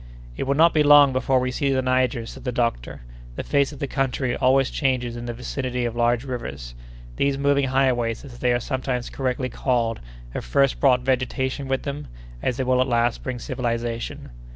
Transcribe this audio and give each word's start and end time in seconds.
"It 0.35 0.45
will 0.47 0.55
not 0.55 0.73
be 0.73 0.81
long 0.81 1.13
before 1.13 1.39
we 1.39 1.51
see 1.51 1.71
the 1.71 1.83
Niger," 1.83 2.25
said 2.25 2.43
the 2.43 2.51
doctor. 2.51 3.01
"The 3.35 3.43
face 3.43 3.71
of 3.71 3.77
the 3.77 3.85
country 3.85 4.35
always 4.35 4.71
changes 4.71 5.15
in 5.15 5.27
the 5.27 5.33
vicinity 5.33 5.85
of 5.85 5.95
large 5.95 6.23
rivers. 6.23 6.73
These 7.17 7.37
moving 7.37 7.67
highways, 7.67 8.25
as 8.25 8.39
they 8.39 8.51
are 8.51 8.59
sometimes 8.59 9.11
correctly 9.11 9.49
called, 9.49 9.99
have 10.31 10.43
first 10.43 10.79
brought 10.79 11.01
vegetation 11.01 11.67
with 11.67 11.83
them, 11.83 12.07
as 12.41 12.57
they 12.57 12.63
will 12.63 12.81
at 12.81 12.87
last 12.87 13.21
bring 13.21 13.37
civilization. 13.37 14.31